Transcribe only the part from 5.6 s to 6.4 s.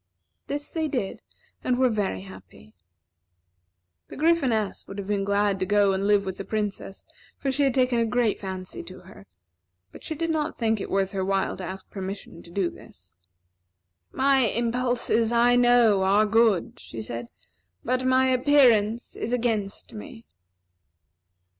go and live with